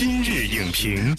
[0.00, 1.12] 今日影评，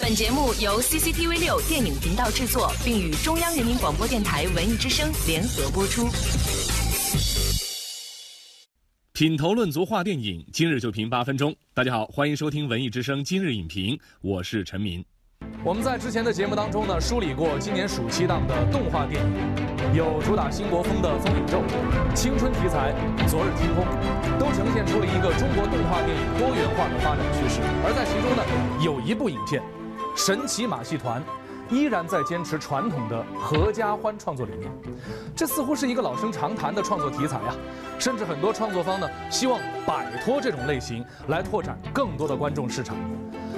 [0.00, 6.08] 本节目由 CCTV 六电影频道制作，并与中央人民广播电台文艺之声联合播出。
[9.12, 11.54] 品头论足话电影，今日就评八分钟。
[11.74, 15.04] 大家好，欢迎收听文艺之声今日影评，我是陈明。
[15.64, 21.62] 我们在之前的节目当中呢，梳理过今年暑期档的动画电影，有主打新国风的《风影咒》，
[22.14, 22.92] 青春题材
[23.26, 23.82] 《昨日天空》，
[24.38, 27.62] 都呈现出了一个中国动画电影多元化的发展趋势。
[27.82, 28.44] 而在其中呢，
[28.84, 29.62] 有一部影片
[30.14, 31.22] 《神奇马戏团》。
[31.70, 34.70] 依然在坚持传统的合家欢创作理念，
[35.34, 37.54] 这似乎是一个老生常谈的创作题材呀。
[37.98, 42.94] 甚至很多创作方呢，希望摆脱这种类型，来拓展更多的观众市场。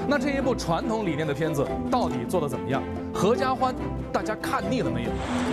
[0.08, 2.80] 那这一部传统理念的片子到底做得怎么样？
[3.12, 3.74] 合家欢，
[4.12, 5.10] 大家看腻了没有？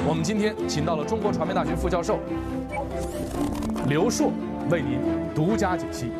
[0.08, 2.20] 我们今天请到了中国传媒大学副教授
[3.88, 4.32] 刘硕，
[4.70, 5.00] 为您
[5.34, 6.12] 独家解析。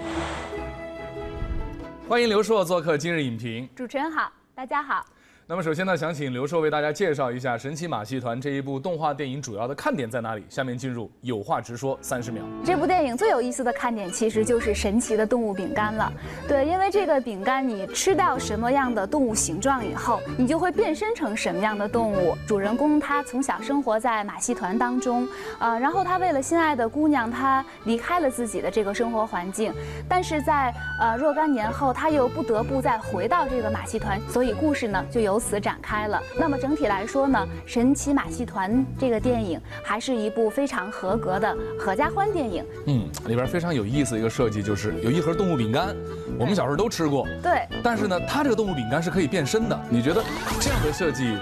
[2.10, 3.70] 欢迎刘硕做客今日影评。
[3.76, 5.06] 主持人好，大家好。
[5.46, 10.46] 那么首先呢，想请刘硕为大家介绍一下《神奇马戏团》这一部动画电影主要的看点在哪里。
[10.48, 12.42] 下面进入有话直说三十秒。
[12.64, 16.10] 这部电影最有意思的看点其实就是神奇的动物饼干了。
[16.48, 22.38] 对，因为这个饼干你吃到什么样的动物形状以后，你就会变身成什么样的动物。
[22.48, 25.28] 主人公他从小生活在马戏团当中，
[25.60, 29.74] 呃，然后他为了心爱的姑娘，他离开了自己的这个生活环境，
[30.08, 35.33] 但是在呃若干年后，他又不得不再回到这个马戏团，所以故事呢就由。
[35.34, 36.22] 由此展开了。
[36.38, 42.64] 那么整体来说呢，《神奇马戏团》这个电影还是一部非常合格的合家欢电影。
[42.86, 45.96] 嗯，里边非常有意思的一个设计就是有一盒动物饼干，
[46.38, 47.28] 我们小时候都吃过。
[47.42, 47.68] 对。
[47.82, 49.80] 但是呢，它这个动物饼干是可以变身的。
[49.90, 50.24] 你觉得
[50.62, 51.36] 这样的设计？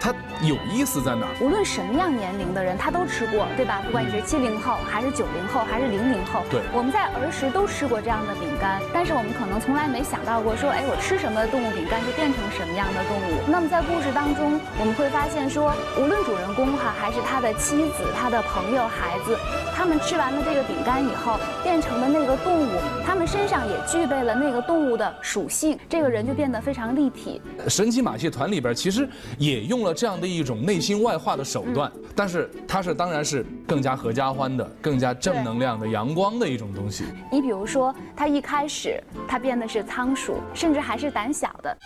[0.00, 1.26] 它有意思在哪？
[1.42, 3.82] 无论什么样年龄的人，他都吃过，对吧？
[3.84, 13.44] 不管你是七零后，还是九零后，还是零零后，对，我们在儿时都吃过这样的饼干，但是我们可能从来没想到过，说，哎，我吃什么动物饼干就变成什么样的动物。
[13.46, 19.36] 那么在故事当中，我们会发现说，无论主人公哈，还是他的妻子、他的朋友、孩子，
[19.76, 22.72] 他们吃完了这个饼干以后，变成了那个动物，
[23.04, 27.42] 他们身上也具备了那个动物的属性，这个人就变得非常立体。
[27.68, 29.89] 神奇马戏团里边其实也用了。
[29.92, 37.04] 这样的一种内心外化的手段，但是它是当然是更加合家欢的、更加正能量的、阳光的一种东西。
[37.30, 41.76] 你比如说，他一开始他变的是仓鼠，甚至还是胆小的。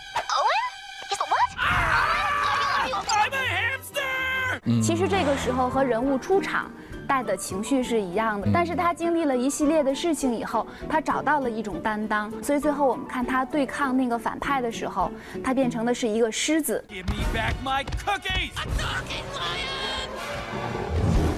[4.81, 6.71] 其实这个时候和人物出场。
[7.05, 15.11] 带的情绪是一样的，但是他经历了一系列的事情以后，他找到了一种担当，所以最后我们看他对抗那个反派的时候，
[15.43, 16.83] 他变成的是一个狮子。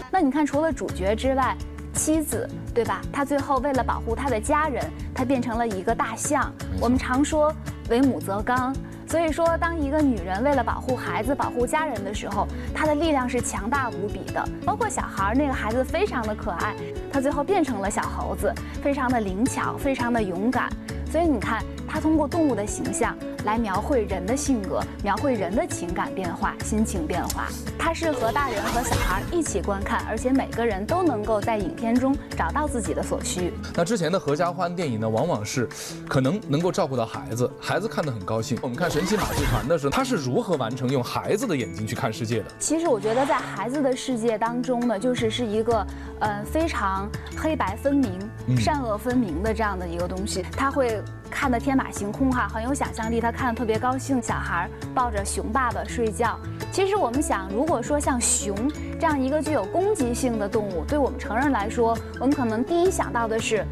[0.10, 1.56] 那你看，除了主角之外，
[1.94, 3.02] 妻子对吧？
[3.12, 6.52] 他最后为了保护他的家人，他变成了一个大象。
[6.80, 7.54] 我们常说
[7.90, 8.76] 为母则刚。
[9.08, 12.46] 所以说，当一个女人为了保护孩子、保护家人的时候，
[12.76, 14.46] 她的力量是强大无比的。
[14.66, 16.76] 包括小孩儿，那个孩子非常的可爱，
[17.10, 18.54] 她最后变成了小猴子，
[18.84, 20.70] 非常的灵巧，非常的勇敢。
[21.10, 23.16] 所以你看，她通过动物的形象。
[23.48, 27.48] 来描绘人的性格，描绘人的情感变化、心情变化。
[27.80, 33.54] 它是和大人和小孩一起观看，而且每个人都能够在影片中找到自己的所需。
[33.74, 35.66] 那之前的合家欢电影呢，往往是
[36.10, 38.60] 可能能够照顾到孩子，孩子看得很高兴。
[38.62, 42.52] 我们看《神奇马戏团》的时候，它是如何完成用孩子的眼睛去看世界的？
[42.60, 45.88] 其实我觉得，在孩子的世界当中呢，就是是一个
[46.20, 48.20] 呃非常黑白分明、
[48.60, 51.02] 善恶分明的这样的一个东西，他会。
[51.28, 53.22] 看的天马行空哈，很有想象力。
[53.22, 54.22] 他看的特别高兴。
[54.22, 56.40] 小孩抱着熊爸爸睡觉。
[56.72, 58.56] 其实我们想，如果说像熊
[59.00, 63.64] 这样一个具有攻击性的动物，对我们成人来说，我们可能第一想到的是，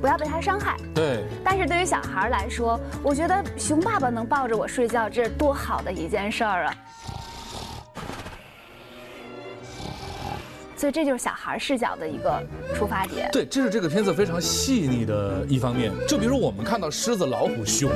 [0.00, 0.76] 不要被它伤害。
[0.94, 1.24] 对。
[1.42, 6.74] 但是对于小孩来说，我觉得熊爸爸能抱着我睡觉，这是多好的一件事儿啊！
[10.76, 12.42] 所以这就是小孩视角的一个
[12.74, 13.28] 出发点。
[13.32, 15.90] 对，这是这个片子非常细腻的一方面。
[16.06, 17.90] 就比如我们看到狮子、老虎、熊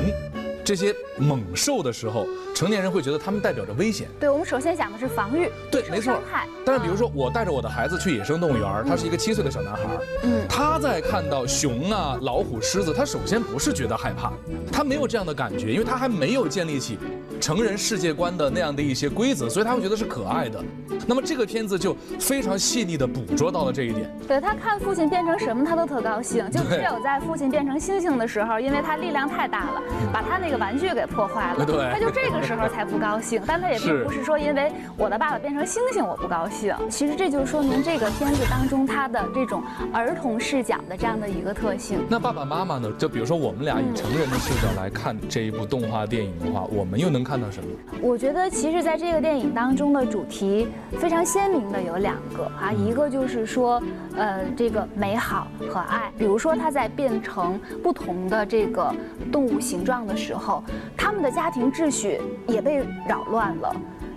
[0.65, 2.27] 这些猛兽的时候。
[2.53, 4.07] 成年人会觉得它们代表着危险。
[4.19, 6.21] 对，我们首先想的是防御，对，没错。
[6.63, 9.81] 但是比如说，我带着我的孩子去野生动物园，他是一个七岁的小男孩，
[10.25, 14.33] 嗯，他在看到熊啊、老虎、狮子，他首先不是觉得害怕，
[14.71, 16.99] 他没有这样的感觉，因为他还没有建立起
[17.41, 20.63] 成人世界观的那样的一些规则，所以他会觉得是可爱的。
[21.07, 24.09] 那么这个片子就非常细腻地捕捉到了这一点。
[24.29, 29.83] 对他看父亲变成什么，他都特高兴，就只有在父亲变成猩猩的时候，因为他力量太大了，
[30.13, 33.41] 把他那个玩具给破坏了，对，他就这个时候才不高兴。
[33.47, 36.75] 但他也并不是说因为我的爸爸变成猩猩我不高兴。
[36.91, 41.99] 其实这就说明这个片子当中他的这种儿童视角的这样的一个特性。
[42.09, 42.93] 那爸爸妈妈呢？
[42.99, 47.69] 就比如说我们俩以成人的视角来看这一部动画电影的话，我们又能看到什么？
[48.03, 50.67] 我觉得其实在这个电影当中的主题
[50.99, 53.81] 非常鲜明的有两个啊，一个就是说，
[54.17, 56.11] 呃，这个美好和爱。
[56.19, 58.93] 比如说他在变成不同的这个
[59.31, 60.65] 动物形状的时候，
[60.97, 63.77] 他们的家庭秩序也被扰乱了。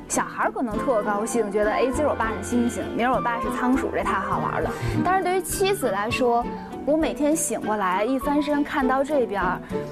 [0.10, 4.72] 小孩可能特高兴，觉得哎，今儿我爸是猩猩，明儿我爸是仓鼠，这太好玩了。
[5.06, 6.44] 但是对于妻子来说，
[6.86, 9.42] 我每天醒过来一翻身看到这边，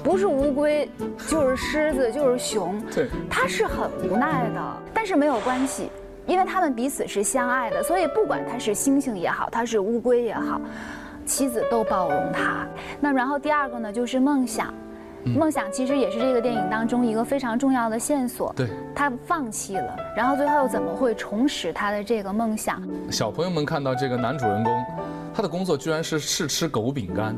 [0.04, 0.88] 不是乌龟，
[1.28, 4.60] 就是狮子，就是熊，对，他是很无奈的。
[4.92, 5.90] 但是没有关系，
[6.26, 10.60] 因为他们彼此是相爱的，所以不管他是猩猩也好，他是乌龟也好，
[11.24, 12.66] 妻子都包容他。
[13.00, 14.72] 那然后第二个呢，就是梦想。
[15.24, 18.52] 梦想其实也是这个电影当中一个非常重要的线索。
[18.56, 22.82] 对，他放弃了，然后最后又怎么会重拾他的这个梦想？
[23.08, 24.84] 小朋友们看到这个男主人公，
[25.34, 27.36] 他的工作居然是试吃狗饼干，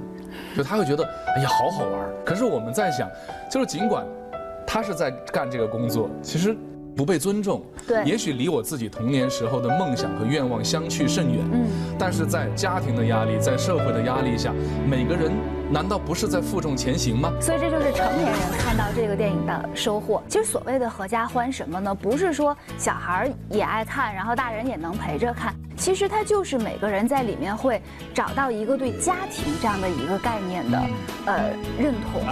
[0.56, 1.04] 就他会觉得
[1.36, 2.08] 哎呀好好玩。
[2.24, 3.08] 可是我们在想，
[3.50, 4.06] 就是尽管
[4.66, 6.56] 他是在干这个工作，其实。
[6.96, 11.44] 不被尊重，对，也许离我自己童年时候的梦想和愿望相去甚远。
[11.52, 11.66] 嗯，
[11.98, 14.52] 但是在家庭的压力，在社会的压力下，
[14.88, 15.32] 每个人
[15.70, 17.32] 难道不是在负重前行吗？
[17.40, 20.22] 所以这就是成年人看到这个电影的收获。
[20.28, 21.92] 其实所谓的合家欢什么呢？
[21.94, 25.52] 不是说小孩也爱看，然后大人也能陪着看。
[25.76, 27.82] 其实它就是每个人在里面会
[28.14, 30.80] 找到一个对家庭这样的一个概念的
[31.26, 32.22] 呃认同。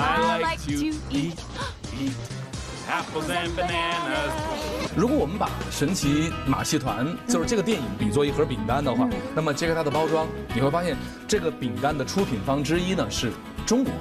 [4.94, 10.96] 如果我们把神奇马戏团就是这个电影比作一盒饼干的话，那么揭开它的包装，你会发现
[11.26, 13.32] 这个饼干的出品方之一呢是
[13.64, 13.92] 中国。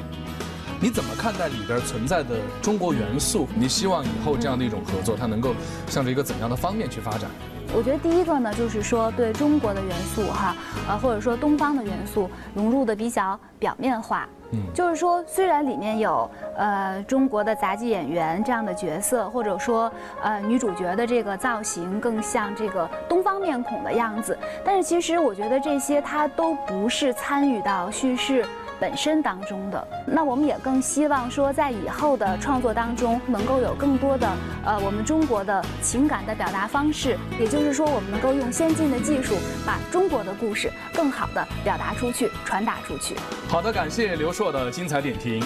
[0.83, 3.47] 你怎么看待里边存在的中国元素？
[3.55, 5.53] 你希望以后这样的一种合作，它能够
[5.85, 7.29] 向着一个怎样的方面去发展？
[7.71, 10.55] 我觉得第一个呢，就是说对中国的元素哈，
[10.89, 14.27] 呃或者说东方的元素融入的比较表面化。
[14.53, 19.89] 嗯就是说，虽然里面有呃中国的杂技演员这样的角色，或者说
[20.23, 24.35] 呃女主角的这个造型更像这个东方面孔的样子，
[24.65, 28.43] 但是其实我觉得这些它都不是参与到叙事。
[28.81, 34.27] 本身当中的，那我们也更希望说，在以后的创作当中，能够有更多的
[34.65, 39.35] 呃我们中国的情感的表达方式，也就是说，我们能够用先进的技术，
[39.67, 43.15] 把中国的故事更好的表达出去，传达出去。
[43.47, 45.43] 好的，感谢刘硕的精彩点评。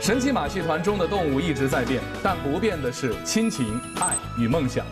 [0.00, 4.86] 神奇马戏团中的动物一直在变，但不变的是亲情、爱与梦想。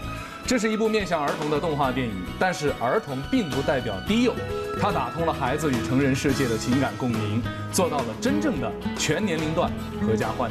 [0.47, 4.35] 这是一部面向儿童的动画电影，但是儿童并不代表低幼。
[4.79, 7.43] 它打通了孩子与成人世界的情感共鸣，
[7.73, 10.51] 做到了真正的全年龄段合家欢。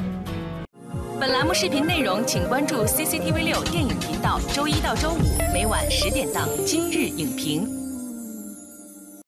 [1.20, 5.20] 本栏目视频内容，请关注 CCTV 六电影频道，周一到周五
[5.54, 7.68] 每晚十点档《今日影评》。